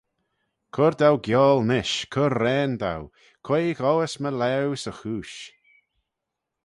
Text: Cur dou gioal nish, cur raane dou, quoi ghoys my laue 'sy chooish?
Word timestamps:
Cur 0.75 0.93
dou 1.01 1.15
gioal 1.25 1.59
nish, 1.69 1.95
cur 2.13 2.33
raane 2.41 2.77
dou, 2.83 3.03
quoi 3.45 3.67
ghoys 3.79 4.13
my 4.21 4.31
laue 4.41 4.75
'sy 4.81 4.91
chooish? 4.99 5.37